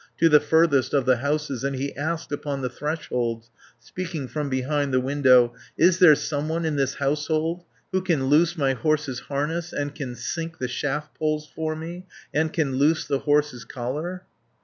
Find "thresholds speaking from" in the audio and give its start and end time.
2.71-4.49